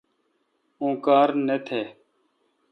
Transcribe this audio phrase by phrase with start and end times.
[0.79, 1.79] اوں کار نہ تھ۔